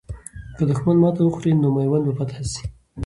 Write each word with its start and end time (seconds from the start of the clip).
که 0.55 0.63
دښمن 0.69 0.97
ماته 1.03 1.21
وخوري، 1.23 1.51
نو 1.53 1.67
میوند 1.75 2.03
به 2.07 2.11
فتح 2.19 2.37
سي. 2.51 2.63